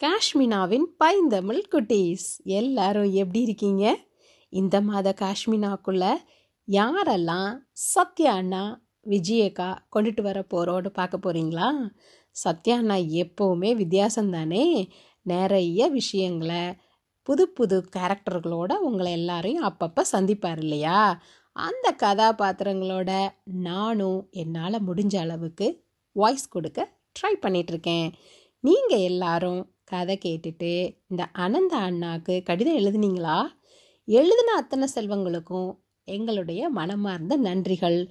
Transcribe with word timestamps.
காஷ்மினாவின் 0.00 0.84
பைந்தமிழ் 0.96 1.62
குட்டீஸ். 1.72 2.26
எல்லாரும் 2.44 3.12
எப்படி 3.12 3.40
இருக்கீங்க? 3.40 3.84
இந்த 4.48 4.80
மாத 4.80 5.14
காஷ்மினாக்குள்ள 5.20 6.04
யாரெல்லாம் 6.68 7.58
சத்யா 7.72 8.32
அண்ணா 8.32 8.84
விஜயக்கா 9.06 9.76
கொண்டுட்டு 9.96 10.22
வர 10.22 10.46
போகிறோன்னு 10.54 10.86
பார்க்க 10.88 11.18
போகிறீங்களா 11.18 11.68
சத்யா 12.30 12.76
அண்ணா 12.76 12.94
எப்போவுமே 12.94 13.74
வித்தியாசம் 13.74 14.30
தானே? 14.30 14.90
நிறைய 15.22 15.88
விஷயங்களை 15.88 16.62
புது 17.22 17.48
புது 17.48 17.88
கேரக்டர்களோட 17.96 18.72
உங்களை 18.72 19.12
எல்லாரையும் 19.12 19.64
அப்பப்போ 19.64 20.02
சந்திப்பார் 20.12 20.58
இல்லையா? 20.58 21.22
அந்த 21.52 21.86
கதாபாத்திரங்களோட 22.02 23.10
நானும் 23.44 24.28
என்னால் 24.30 24.84
முடிஞ்ச 24.86 25.16
அளவுக்கு 25.16 25.84
வாய்ஸ் 26.12 26.48
கொடுக்க 26.48 26.88
ட்ரை 27.20 27.34
பண்ணிகிட்ருக்கேன் 27.42 28.12
நீங்கள் 28.60 29.06
எல்லாரும் 29.10 29.60
கதை 29.88 30.18
கேட்டுட்டு 30.24 30.96
இந்த 31.08 31.22
அனந்த 31.38 31.74
அண்ணாக்கு 31.78 32.42
கடிதம் 32.42 32.76
எழுதுனீங்களா? 32.76 33.38
எழுதின 34.04 34.52
அத்தனை 34.56 34.86
செல்வங்களுக்கும் 34.94 35.70
எங்களுடைய 36.04 36.68
மனமார்ந்த 36.68 37.38
நன்றிகள். 37.38 38.08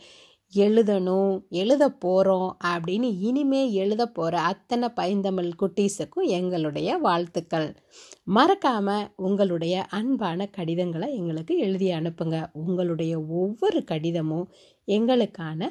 எழுதணும் 0.53 1.47
எழுத 1.49 1.83
போகிறோம் 1.89 2.57
அப்படின்னு 2.65 3.07
இனிமே 3.19 3.71
எழுத 3.71 4.03
போகிற 4.07 4.39
அத்தனை 4.41 4.89
பைந்தமிழ் 4.89 5.49
குட்டீஸுக்கும் 5.59 6.27
எங்களுடைய 6.37 6.97
வாழ்த்துக்கள். 6.97 7.75
மறக்காமல் 8.23 9.09
உங்களுடைய 9.15 9.85
அன்பான 9.89 10.47
கடிதங்களை 10.47 11.15
எங்களுக்கு 11.15 11.57
எழுதி 11.57 11.89
அனுப்புங்க. 11.91 12.45
உங்களுடைய 12.53 13.21
ஒவ்வொரு 13.41 13.83
கடிதமும் 13.83 14.47
எங்களுக்கான 14.87 15.69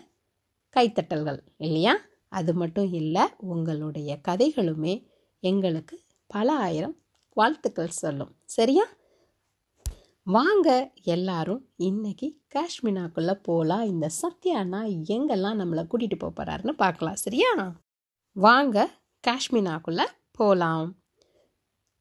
கைத்தட்டல்கள் 0.77 1.41
இல்லையா? 1.57 1.97
அது 2.29 2.55
மட்டும் 2.55 2.93
இல்லை 2.93 3.23
உங்களுடைய 3.53 4.19
கதைகளுமே 4.29 4.95
எங்களுக்கு 5.43 5.97
பல 6.27 6.57
ஆயிரம் 6.57 6.97
வாழ்த்துக்கள் 7.33 7.89
சொல்லும். 7.89 8.37
சரியா? 8.45 8.85
வாங்க 10.23 10.93
எல்லாரும் 11.03 11.69
இன்னைக்கு 11.77 12.41
காஷ்மீனாக்குள்ளே 12.55 13.33
போகலாம் 13.33 13.85
இந்த 13.87 14.11
சத்யானா 14.23 14.81
எங்கெல்லாம் 15.09 15.59
நம்மளை 15.61 15.87
கூட்டிகிட்டு 15.91 16.19
போக 16.19 16.45
போகிறாருன்னு 16.45 16.71
பார்க்கலாம். 16.71 17.15
சரியா? 17.15 17.73
வாங்க 18.33 18.91
காஷ்மீனாக்குள்ளே 19.27 20.05
போகலாம் 20.33 20.99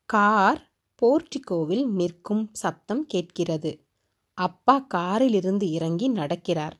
கார் 0.05 0.71
போர்டிகோவில் 1.01 1.87
நிற்கும் 1.89 2.49
சத்தம் 2.51 3.05
கேட்கிறது. 3.05 3.85
அப்பா 4.33 4.79
காரிலிருந்து 4.79 5.69
இறங்கி 5.71 6.11
நடக்கிறார். 6.11 6.75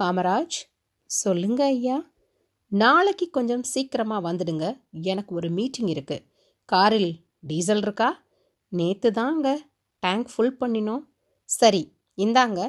காமராஜ் 0.00 0.58
சொல்லுங்க 1.06 1.64
ஐயா. 1.64 2.04
நாளைக்கு 2.68 3.30
கொஞ்சம் 3.30 3.62
சீக்கிரமாக 3.62 4.32
வந்துடுங்க. 4.32 4.82
எனக்கு 4.90 5.34
ஒரு 5.34 5.50
மீட்டிங் 5.50 5.86
இருக்குது 5.86 6.34
காரில் 6.68 7.24
டீசல் 7.40 7.78
இருக்கா? 7.78 8.24
நேற்று 8.68 9.12
தாங்க 9.12 9.58
டேங்க் 9.98 10.30
ஃபுல் 10.34 10.56
பண்ணினோம். 10.60 11.04
சரி 11.44 11.96
இந்தாங்க. 12.16 12.60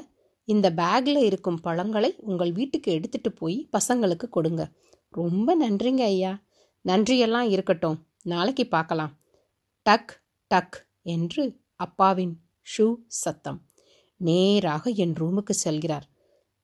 இந்த 0.45 0.72
பேக்கில் 0.72 1.23
இருக்கும் 1.30 1.62
பழங்களை 1.62 2.16
உங்கள் 2.17 2.52
வீட்டுக்கு 2.52 2.92
எடுத்துகிட்டு 2.92 3.36
போய் 3.36 3.70
பசங்களுக்கு 3.78 4.30
கொடுங்க. 4.30 4.72
ரொம்ப 5.09 5.70
நன்றிங்க 5.70 6.04
ஐயா. 6.04 6.44
நன்றியெல்லாம் 6.86 7.50
இருக்கட்டும். 7.50 7.98
நாளைக்கு 8.23 8.67
பார்க்கலாம். 8.67 9.14
டக் 9.81 10.23
டக் 10.56 10.88
என்று 11.02 11.59
அப்பாவின் 11.76 12.36
ஷூ 12.78 12.95
சத்தம். 13.08 13.59
நேராக 14.17 14.89
என் 14.89 15.14
ரூமுக்கு 15.14 15.54
செல்கிறார். 15.64 16.08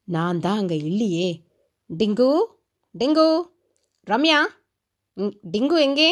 நான் 0.03 0.39
தான் 0.39 0.57
அங்கே 0.57 0.77
இல்லையே. 0.77 1.43
டிங்கு 1.97 2.45
டிங்கு. 2.99 3.41
ரம்யா 4.07 4.39
ம், 5.13 5.35
டிங்கு 5.51 5.79
எங்கே? 5.79 6.09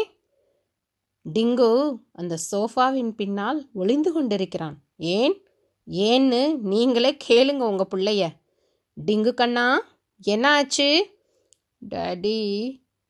டிங்கு 1.26 1.70
அந்த 2.12 2.36
சோஃபாவின் 2.52 3.12
பின்னால் 3.12 3.60
ஒளிந்து 3.74 4.12
கொண்டிருக்கிறான். 4.14 4.78
ஏன்? 4.98 5.36
ஏன்னு 5.88 6.42
நீங்களே 6.62 7.18
கேளுங்க 7.28 7.64
உங்க 7.72 7.88
பிள்ளைய. 7.96 8.24
டிங்கு 8.98 9.34
கண்ணா 9.34 9.66
என்ன 10.22 10.46
ஆச்சு 10.52 10.90
daddy 11.82 12.40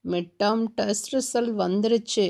mid 0.06 0.32
term 0.44 0.66
test 0.76 1.10
result 1.16 1.54
வந்துருச்சு. 1.64 2.26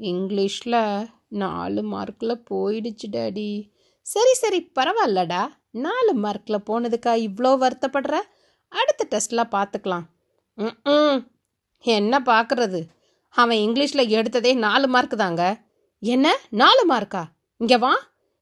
இங்கிலீஷில் 0.00 1.08
நாலு 1.28 1.82
மார்க்கில் 1.82 2.42
போயிடுச்சு 2.50 3.08
டாடி. 3.10 3.50
சரி 4.06 4.32
சரி 4.34 4.60
பரவாயில்லடா. 4.78 5.42
நாலு 5.70 6.12
மார்க்கில் 6.14 6.66
போனதுக்கா 6.66 7.12
இவ்வளோ 7.26 7.52
வருத்தப்படுற? 7.64 8.16
அடுத்த 8.72 9.06
டெஸ்ட்டில் 9.10 9.50
பார்த்துக்கலாம் 9.50 10.06
ம் 10.84 11.20
என்ன 11.84 12.18
பார்க்குறது 12.26 12.80
அவன் 13.34 13.56
இங்கிலீஷில் 13.56 14.10
எடுத்ததே 14.18 14.54
நாலு 14.54 14.88
மார்க் 14.88 15.16
தாங்க. 15.16 15.42
என்ன? 16.00 16.36
நாலு 16.50 16.82
மார்க்கா 16.88 17.24
இங்கே 17.56 17.76
வா. 17.76 17.92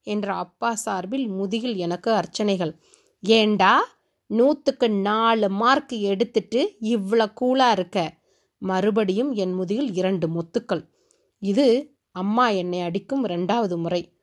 என்ற 0.02 0.34
அப்பா 0.34 0.74
சார்பில் 0.74 1.28
முதுகில் 1.28 1.76
எனக்கு 1.76 2.10
அர்ச்சனைகள். 2.12 2.72
ஏண்டா? 3.20 3.84
நூற்றுக்கு 4.26 4.90
நாலு 4.90 5.48
மார்க் 5.48 5.92
எடுத்துட்டு 5.92 6.76
இவ்வளோ 6.80 7.26
கூலாக 7.40 7.70
இருக்க? 7.70 8.18
மறுபடியும் 8.58 9.32
என் 9.32 9.52
முதுகில் 9.52 9.94
இரண்டு 9.94 10.26
முத்துக்கள். 10.28 10.84
இது 11.38 11.94
அம்மா 12.12 12.48
என்னை 12.48 12.80
அடிக்கும் 12.80 13.26
ரெண்டாவது 13.26 13.76
முறை. 13.76 14.16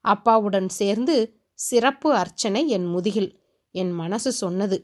அப்பாவுடன் 0.00 0.68
சேர்ந்து 0.68 1.36
சிறப்பு 1.54 2.14
அர்ச்சனை 2.14 2.68
என் 2.68 2.86
முதுகில். 2.86 3.30
என் 3.70 3.92
மனசு 3.92 4.32
சொன்னது. 4.32 4.78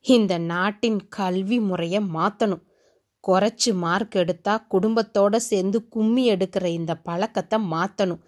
இந்த 0.00 0.38
நாட்டின் 0.38 1.08
கல்வி 1.08 1.60
முறையை 1.60 2.00
மாற்றணும் 2.14 2.62
குறைச்சி 3.28 3.74
மார்க் 3.74 4.10
எடுத்தா 4.10 4.66
குடும்பத்தோட 4.70 5.36
சேர்ந்து 5.36 5.88
கும்மி 5.88 6.30
எடுக்கிற 6.30 6.64
இந்த 6.64 6.94
பழக்கத்தை 6.94 7.58
மாற்றணும் 7.70 8.22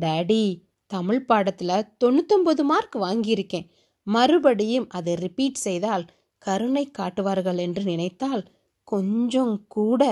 டேடி 0.00 0.70
தமிழ் 0.86 1.24
பாடத்தில் 1.24 1.88
தொண்ணூத்தொம்பது 2.04 2.62
மார்க் 2.62 2.96
வாங்கியிருக்கேன். 2.96 3.68
மறுபடியும் 4.02 4.88
அதை 4.88 5.14
ரிப்பீட் 5.14 5.54
செய்தால் 5.54 6.04
கருணை 6.38 6.90
காட்டுவார்கள் 6.90 7.56
என்று 7.56 7.82
நினைத்தால் 7.84 8.42
கொஞ்சம் 8.88 9.66
கூட 9.66 10.02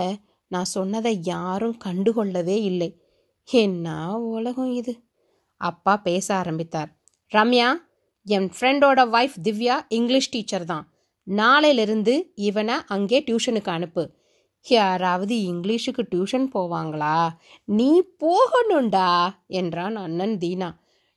நான் 0.46 0.64
சொன்னதை 0.64 1.20
யாரும் 1.22 1.76
கண்டுகொள்ளவே 1.84 2.56
இல்லை. 2.62 3.00
என்ன 3.48 4.18
உலகம் 4.18 4.72
இது? 4.72 4.92
அப்பா 5.56 5.96
பேச 5.96 6.34
ஆரம்பித்தார். 6.34 6.90
ரம்யா 7.32 7.68
என் 8.22 8.48
ஃப்ரெண்டோட 8.54 9.00
ஒய்ஃப் 9.16 9.36
திவ்யா 9.42 9.76
இங்கிலீஷ் 9.88 10.30
டீச்சர் 10.30 10.64
தான். 10.64 10.86
நாளையிலிருந்து 11.26 12.32
இவனை 12.34 12.74
அங்கே 12.86 13.20
டியூஷனுக்கு 13.20 13.70
அனுப்பு. 13.70 14.02
யாராவது 14.62 15.36
இங்கிலீஷுக்கு 15.36 16.06
டியூஷன் 16.10 16.48
போவாங்களா? 16.54 17.28
நீ 17.64 18.02
போகணும்டா 18.20 19.30
என்றான் 19.46 19.96
அண்ணன் 19.96 20.38
தீனா. 20.40 20.74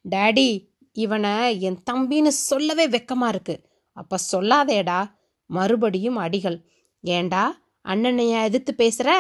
டேடி 0.10 0.70
இவனை 0.92 1.62
என் 1.62 1.80
தம்பின்னு 1.92 2.28
சொல்லவே 2.28 2.88
வெக்கமா 2.88 3.28
இருக்கு. 3.28 3.62
அப்ப 3.94 4.18
சொல்லாதேடா 4.32 5.12
மறுபடியும் 5.46 6.18
அடிகள். 6.18 6.66
ஏண்டா 7.02 7.58
அண்ணனையா 7.86 8.44
எதிர்த்து 8.44 8.76
பேசுற? 8.78 9.12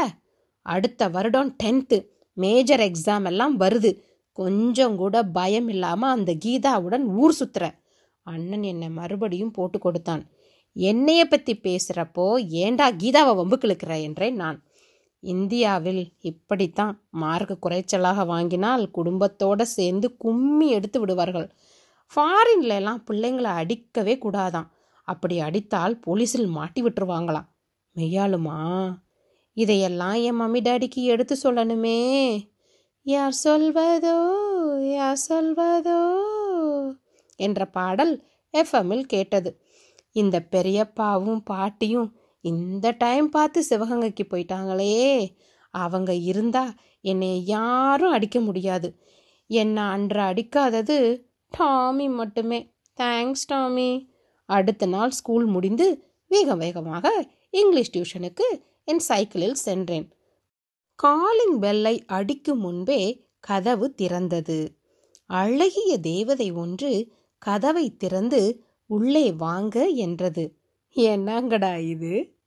அடுத்த 0.61 1.09
வருடம் 1.09 1.55
டென்த்து 1.63 2.05
மேஜர் 2.33 2.79
எக்ஸாம் 2.79 3.25
எல்லாம் 3.25 3.59
வருது. 3.59 3.99
கொஞ்சம் 4.31 4.95
கூட 4.95 5.23
பயம் 5.23 5.67
இல்லாம 5.67 6.09
அந்த 6.09 6.33
கீதாவுடன் 6.45 7.03
ஊர் 7.03 7.35
சுத்துற. 7.39 7.71
அண்ணன் 8.23 8.63
என்னை 8.63 8.89
மறுபடியும் 8.89 9.51
போட்டு 9.51 9.79
கொடுத்தான். 9.79 10.25
என்னைய 10.75 11.25
பற்றி 11.25 11.59
பேசுகிறப்போ 11.63 12.45
ஏண்டா 12.47 12.91
கீதாவை 12.91 13.33
வம்புக்கு 13.35 13.67
இழுக்கிற 13.67 14.01
என்றேன் 14.01 14.35
நான். 14.35 14.63
இந்தியாவில் 15.19 16.13
இப்படித்தான் 16.19 17.07
மார்க் 17.09 17.65
குறைச்சலாக 17.65 18.25
வாங்கினால் 18.25 18.91
குடும்பத்தோடு 18.91 19.65
சேர்ந்து 19.65 20.17
கும்மி 20.17 20.69
எடுத்து 20.69 20.99
விடுவார்கள். 20.99 21.51
ஃபாரின்ல 22.15 22.67
எல்லாம் 22.67 23.03
பிள்ளைங்களை 23.11 23.51
அடிக்கவே 23.61 24.17
கூடாதான். 24.17 24.67
அப்படி 25.03 25.39
அடித்தால் 25.39 25.99
போலீஸில் 26.07 26.47
மாட்டி 26.47 26.83
விட்டுருவாங்களாம். 26.83 27.47
மெய்யாலுமா 27.95 28.93
இதையெல்லாம் 29.53 30.13
என் 30.13 30.39
மம்மி 30.41 30.59
டாடிக்கு 30.61 31.01
எடுத்து 31.03 31.37
சொல்லணுமே. 31.43 31.99
யார் 33.01 33.35
சொல்வதோ 33.43 34.17
யார் 34.93 35.19
சொல்வதோ 35.29 36.01
என்ற 37.35 37.65
பாடல் 37.65 38.23
எஃப்எம்மில் 38.53 39.01
கேட்டது. 39.01 39.62
இந்த 40.13 40.37
பெரியப்பாவும் 40.51 41.41
பாட்டியும் 41.43 42.09
இந்த 42.41 42.87
டைம் 42.97 43.29
பார்த்து 43.29 43.59
சிவகங்கைக்கு 43.69 44.23
போயிட்டாங்களே. 44.29 44.97
அவங்க 45.73 46.11
இருந்தா 46.29 46.63
என்னை 47.01 47.31
யாரும் 47.45 48.11
அடிக்க 48.11 48.39
முடியாது. 48.39 48.89
என்னை 49.49 49.83
அன்று 49.83 50.21
அடிக்காதது 50.21 50.97
டாமி 51.57 52.07
மட்டுமே. 52.09 52.59
Thanks 52.99 53.47
Tommy. 53.47 53.89
அடுத்த 54.49 54.85
நாள் 54.85 55.11
ஸ்கூல் 55.11 55.45
முடிந்து 55.45 55.87
வேக 56.27 56.55
வேகமாக 56.55 57.07
இங்கிலீஷ் 57.49 57.93
டியூஷனுக்கு 57.95 58.47
என் 58.83 58.99
சைக்கிளில் 58.99 59.61
சென்றேன். 59.67 60.07
காலிங் 60.99 61.57
பெல்லை 61.59 61.95
அடிக்கும் 62.07 62.59
முன்பே 62.59 63.01
கதவு 63.39 63.87
திறந்தது. 64.01 64.59
அழகிய 65.29 65.91
தேவதை 65.97 66.51
ஒன்று 66.51 66.91
கதவை 67.37 67.85
திறந்து 67.95 68.41
உள்ளே 68.85 69.33
வாங்க 69.33 69.87
என்றது. 69.87 70.59
என்னங்கடா 70.95 71.87
இது? 71.87 72.37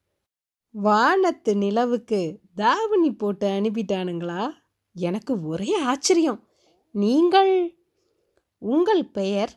வானத்து 0.71 1.57
நிலவுக்கு 1.57 2.41
தாவணி 2.55 3.13
போட்டு 3.13 3.49
அனுப்பிட்டானுங்களா? 3.49 4.51
எனக்கு 4.95 5.43
ஒரே 5.43 5.79
ஆச்சரியம். 5.79 6.49
நீங்கள் 6.91 7.77
உங்கள் 8.59 9.11
பெயர் 9.11 9.51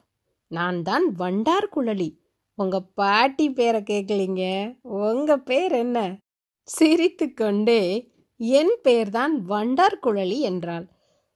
நான் 0.47 0.81
தான் 0.81 1.11
வண்டார் 1.11 1.69
குழலி. 1.75 2.17
உங்கள் 2.53 2.87
பாட்டி 2.93 3.51
பேரை 3.51 3.81
கேட்கலீங்க 3.81 4.43
உங்கள் 4.81 5.41
பேர் 5.41 5.71
என்ன? 5.71 6.17
சிரித்துக்கொண்டே 6.63 8.11
என் 8.37 8.79
பெயர்தான் 8.81 9.41
வண்டார் 9.41 9.99
குழலி 10.03 10.39
என்றாள். 10.39 10.87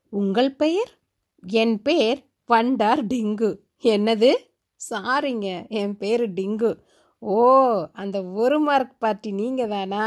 உங்கள் 0.10 0.56
பெயர்? 0.56 1.00
என் 1.48 1.82
பெயர் 1.82 2.20
வண்டார் 2.46 3.06
டிங்கு. 3.06 3.60
என்னது? 3.82 4.34
சாரிங்க 4.90 5.48
என் 5.80 5.96
பேர் 5.98 6.24
டிங்கு. 6.34 6.72
ஓ 7.22 7.38
அந்த 7.94 8.18
ஒரு 8.24 8.58
மார்க் 8.60 8.96
பார்ட்டி 9.00 9.32
நீங்கள் 9.32 9.72
தானா 9.74 10.06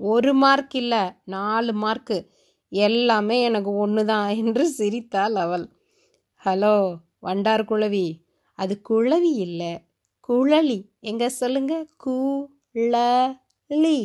ஒரு 0.00 0.32
மார்க் 0.34 0.74
இல்லை 0.74 1.02
நாலு 1.24 1.72
மார்க்கு 1.74 2.18
எல்லாமே 2.72 3.36
எனக்கு 3.42 3.70
ஒன்று 3.76 4.04
தான் 4.04 4.28
என்று 4.42 4.64
சிரித்தாள் 4.68 5.36
அவள். 5.44 5.66
ஹலோ 6.42 6.76
வண்டார் 7.20 7.64
குழவி. 7.64 8.06
அது 8.58 8.74
குழவி 8.88 9.32
இல்லை 9.46 9.72
குழலி. 10.28 10.78
எங்க 11.00 11.24
சொல்லுங்க? 11.40 11.74
குழலி. 12.04 13.98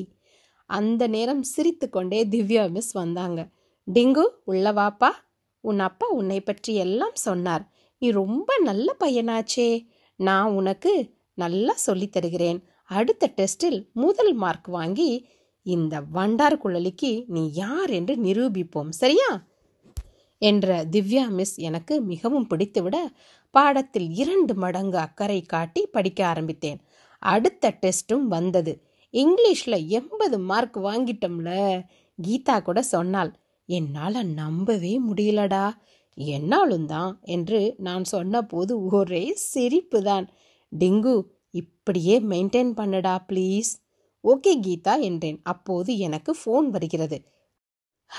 அந்த 0.69 1.04
நேரம் 1.07 1.44
சிரித்துக்கொண்டே 1.44 2.19
திவ்யா 2.33 2.63
மிஸ் 2.71 2.92
வந்தாங்க. 2.92 3.39
டிங்கு 3.88 4.25
உள்ள 4.44 4.71
வாப்பா. 4.71 5.09
உன் 5.63 5.80
அப்பா 5.80 6.07
உன்னை 6.19 6.39
பற்றி 6.42 6.75
எல்லாம் 6.75 7.18
சொன்னார். 7.27 7.65
நீ 8.01 8.12
ரொம்ப 8.12 8.59
நல்ல 8.59 8.95
பையனாச்சே. 9.00 9.86
நான் 10.15 10.51
உனக்கு 10.51 11.13
நல்லா 11.33 11.74
சொல்லித் 11.74 12.12
தருகிறேன். 12.12 12.63
அடுத்த 12.83 13.33
டெஸ்டில் 13.36 13.92
முதல் 13.94 14.33
மார்க் 14.33 14.68
வாங்கி 14.68 15.27
இந்த 15.65 16.01
வண்டார் 16.01 16.57
குழலிக்கு 16.57 17.24
நீ 17.27 17.51
யார் 17.53 17.89
என்று 17.89 18.15
நிரூபிப்போம். 18.15 18.89
சரியா? 18.89 19.44
என்ற 20.38 20.86
திவ்யா 20.86 21.27
மிஸ் 21.30 21.57
எனக்கு 21.57 22.01
மிகவும் 22.01 22.48
பிடித்துவிட 22.48 22.95
பாடத்தில் 23.51 24.09
இரண்டு 24.15 24.54
மடங்கு 24.54 24.97
அக்கறை 24.97 25.42
காட்டி 25.42 25.86
படிக்க 25.86 26.25
ஆரம்பித்தேன். 26.25 26.80
அடுத்த 27.19 27.77
டெஸ்ட்டும் 27.81 28.27
வந்தது. 28.27 28.74
இங்கிலீஷில் 29.13 29.88
எண்பது 29.88 30.39
மார்க் 30.39 30.77
வாங்கிட்டோம்ல. 30.77 31.81
கீதா 32.27 32.62
கூட 32.62 32.81
சொன்னாள் 32.81 33.33
என்னால் 33.65 34.25
நம்பவே 34.25 35.00
முடியலடா. 35.09 35.65
என்னாலும் 36.17 36.85
தான் 36.85 37.19
என்று 37.21 37.73
நான் 37.77 38.03
சொன்னபோது 38.03 38.83
ஒரே 38.83 39.33
சிரிப்பு 39.33 40.03
தான் 40.03 40.29
டிங்கு 40.71 41.15
இப்படியே 41.49 42.19
மெயின்டைன் 42.19 42.71
பண்ணுடா 42.77 43.19
ப்ளீஸ். 43.27 43.71
ஓகே 44.23 44.59
கீதா 44.59 45.01
என்றேன். 45.01 45.39
அப்போது 45.43 45.97
எனக்கு 45.97 46.35
ஃபோன் 46.45 46.67
வருகிறது. 46.69 47.17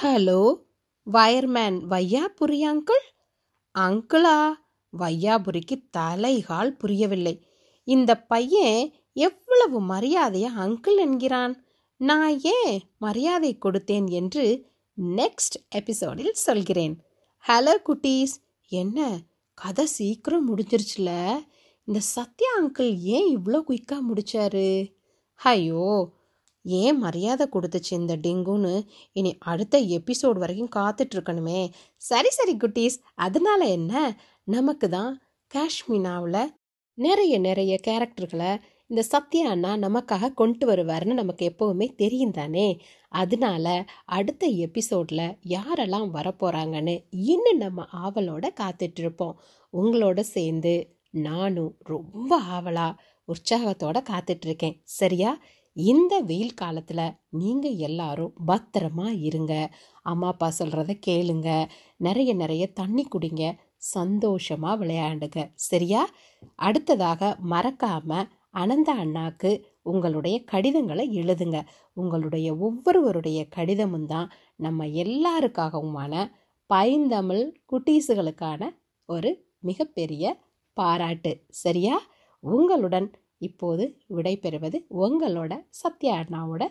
Hello 0.03 0.43
wireman 1.13 1.79
Vaiyapuri 1.89 2.59
uncle? 2.65 3.05
அங்கிளா? 3.79 4.53
வையாபுரிக்கு 4.99 5.77
தலைகால் 5.97 6.71
புரியவில்லை. 6.71 7.47
இந்த 7.85 8.21
பையன் 8.23 8.93
எவ்வளவு 9.13 9.81
மரியாதையை 9.81 10.51
அங்கிள் 10.59 10.97
என்கிறான்? 10.97 11.65
நான் 11.97 12.39
ஏன் 12.39 12.81
மரியாதை 12.99 13.59
கொடுத்தேன்? 13.65 14.11
என்று 14.11 14.71
நெக்ஸ்ட் 14.99 15.57
எபிசோடில் 15.69 16.33
சொல்கிறேன். 16.33 16.95
ஹலோ 17.49 17.75
குட்டீஸ். 17.87 18.35
என்ன? 18.69 19.19
கதை 19.55 19.87
சீக்கிரம் 19.87 20.45
முடிஞ்சிருச்சுல? 20.49 21.11
இந்த 21.85 22.01
சத்யா 22.01 22.51
அங்கிள் 22.61 22.99
ஏன் 22.99 23.39
இவ்வளோ 23.39 23.61
குயிக்காக 23.69 24.01
முடிச்சாரு? 24.11 24.93
ஐயோ 25.35 26.13
ஏன் 26.63 26.99
மரியாதை 26.99 27.47
கொடுத்துச்சு 27.53 27.91
இந்த 27.91 28.17
டெங்குன்னு 28.17 28.87
இனி 29.13 29.37
அடுத்த 29.39 29.81
எபிசோட் 29.81 30.39
வரைக்கும் 30.39 30.75
காத்துட்ருக்கணுமே. 30.77 31.71
சரி 31.97 32.31
சரி 32.31 32.57
குட்டீஸ். 32.57 32.99
அதனால 33.15 33.65
என்ன? 33.65 34.17
நமக்கு 34.45 34.89
தான் 34.89 35.23
காஷ்மீனாவில் 35.55 36.53
நிறைய 36.95 37.39
நிறைய 37.39 37.81
கேரக்டர்களை 37.87 38.61
இந்த 38.93 39.05
சத்யா 39.05 39.45
அண்ணா 39.47 39.75
நமக்காக 39.75 40.35
கொண்டு 40.35 40.69
வருவார்னு 40.69 41.13
நமக்கு 41.13 41.55
எப்போவுமே 41.55 41.95
தெரியும் 41.95 42.31
தானே? 42.31 42.81
அதனால 43.09 43.85
அடுத்த 44.05 44.47
எபிசோடில் 44.47 45.23
யாரெல்லாம் 45.49 46.09
வரப்போகிறாங்கன்னு 46.13 46.95
இன்னும் 47.11 47.57
நம்ம 47.57 47.87
ஆவலோட 48.03 48.49
காத்துட்டு 48.61 48.99
இருப்போம் 48.99 49.39
உங்களோட 49.73 50.21
சேர்ந்து 50.21 50.75
நானும் 51.11 51.77
ரொம்ப 51.83 52.41
ஆவலா 52.43 52.95
உற்சாகத்தோட 53.29 54.03
காத்துட்டு 54.11 54.45
இருக்கேன் 54.45 54.81
சரியா? 54.85 55.39
இந்த 55.73 56.19
வெயில் 56.19 56.55
காலத்தில் 56.55 57.05
நீங்கள் 57.31 57.77
எல்லாரும் 57.77 58.35
பத்திரமா 58.47 59.19
இருங்க. 59.23 59.55
அம்மா 60.03 60.27
அப்பா 60.27 60.53
சொல்கிறத 60.59 60.99
கேளுங்க. 61.07 61.69
நிறைய 61.97 62.35
நிறைய 62.35 62.67
தண்ணி 62.73 63.07
குடிங்க. 63.09 63.57
சந்தோஷமாக 63.77 64.85
விளையாண்டுங்க 64.85 65.51
சரியா? 65.55 66.09
அடுத்ததாக 66.57 67.37
மறக்காமல் 67.41 68.29
அனந்த 68.53 68.95
அண்ணாக்கு 68.95 69.63
உங்களுடைய 69.83 70.45
கடிதங்களை 70.45 71.09
எழுதுங்க. 71.19 71.65
உங்களுடைய 71.93 72.55
ஒவ்வொருவருடைய 72.57 73.49
கடிதமும் 73.49 74.07
தான் 74.07 74.31
நம்ம 74.57 74.87
எல்லாருக்காகவுமான 74.87 76.31
பைந்தமிழ் 76.67 77.57
குட்டீஸுகளுக்கான 77.73 78.69
ஒரு 79.05 79.31
மிகப்பெரிய 79.59 80.43
பாராட்டு. 80.73 81.45
சரியா? 81.49 82.03
உங்களுடன் 82.41 83.11
இப்போது 83.39 83.99
விடைபெறுவது 84.11 84.87
உங்களோட 85.01 85.67
சத்யா 85.71 86.17
அண்ணாவோட 86.17 86.69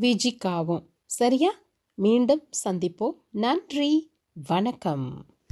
விஜிக்காவும் 0.00 0.84
சரியா? 1.04 1.50
மீண்டும் 1.94 2.48
சந்திப்போம். 2.64 3.16
நன்றி. 3.30 4.12
வணக்கம். 4.48 5.35